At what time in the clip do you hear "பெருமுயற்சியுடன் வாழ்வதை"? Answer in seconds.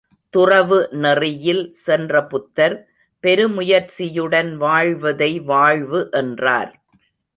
3.23-5.31